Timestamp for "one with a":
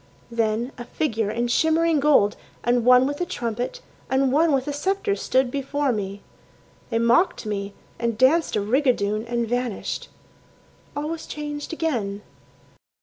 2.83-3.23, 4.31-4.73